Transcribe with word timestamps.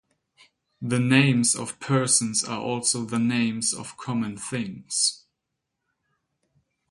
The 0.81 0.97
names 0.97 1.53
of 1.55 1.79
persons 1.79 2.43
are 2.43 2.59
also 2.59 3.05
the 3.05 3.19
names 3.19 3.71
of 3.71 3.97
common 3.97 4.35
things. 4.35 5.25